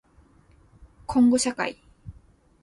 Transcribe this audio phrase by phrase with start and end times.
[1.05, 1.77] こんごしゃかい